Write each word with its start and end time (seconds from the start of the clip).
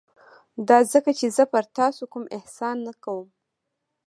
دا 0.67 0.77
ځکه 0.93 1.11
چې 1.19 1.25
زه 1.35 1.43
پر 1.53 1.63
تاسو 1.77 2.03
کوم 2.11 2.23
احسان 2.37 2.75
نه 2.87 2.93
کوم. 3.03 3.27